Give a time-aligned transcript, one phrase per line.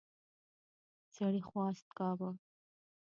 [1.15, 2.31] سړي خواست کاوه.